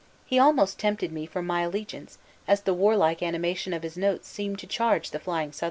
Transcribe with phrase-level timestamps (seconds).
[0.25, 2.17] He almost tempted me from my allegiance,
[2.47, 5.59] as the warlike animation of his notes seemed to charge the flying Southrons."